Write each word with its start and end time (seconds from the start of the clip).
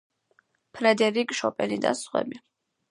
ფრედერიკ 0.79 1.37
შოპენი 1.43 1.81
და 1.87 1.97
სხვები. 2.03 2.45